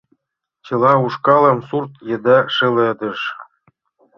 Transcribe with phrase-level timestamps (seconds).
[0.65, 3.19] Чыла ушкалым сурт еда шеледыш.